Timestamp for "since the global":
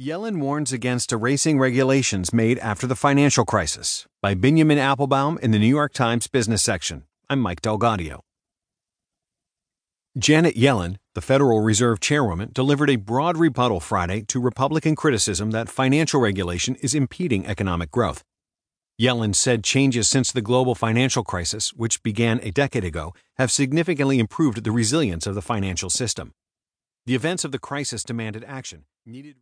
20.08-20.74